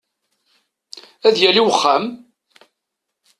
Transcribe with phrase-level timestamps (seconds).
[1.27, 2.03] Ad yali wexxam!